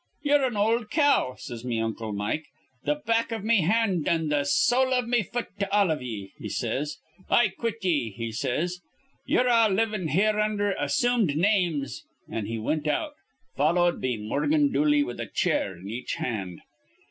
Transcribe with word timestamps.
'Ye're 0.23 0.43
an 0.45 0.57
ol' 0.57 0.83
cow,' 0.85 1.35
says 1.37 1.63
me 1.63 1.79
uncle 1.79 2.11
Mike. 2.11 2.47
'Th' 2.85 3.05
back 3.05 3.31
iv 3.31 3.43
me 3.43 3.61
hand 3.61 4.07
an' 4.07 4.31
th' 4.31 4.47
sowl 4.47 4.93
iv 4.93 5.07
me 5.07 5.21
fut 5.21 5.49
to 5.59 5.71
all 5.71 5.91
iv 5.91 6.01
ye,' 6.01 6.33
he 6.39 6.49
says. 6.49 6.97
'I 7.29 7.49
quit 7.49 7.75
ye,' 7.83 8.09
he 8.09 8.31
says. 8.31 8.79
'Ye're 9.27 9.47
all 9.47 9.69
livin' 9.69 10.07
here 10.07 10.39
undher 10.39 10.73
assumed 10.79 11.37
names'; 11.37 12.03
an' 12.27 12.47
he 12.47 12.57
wint 12.57 12.87
out, 12.87 13.13
followed 13.55 14.01
be 14.01 14.17
Morgan 14.17 14.71
Dooley 14.71 15.03
with 15.03 15.19
a 15.19 15.27
chair 15.31 15.77
in 15.77 15.87
each 15.87 16.15
hand. 16.15 16.61